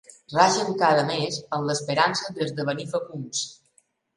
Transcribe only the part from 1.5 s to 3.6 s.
amb l'esperança d'esdevenir fecunds.